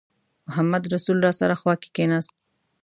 محمدرسول 0.47 1.17
راسره 1.25 1.55
خوا 1.59 1.73
کې 1.81 1.89
کېناست. 1.95 2.33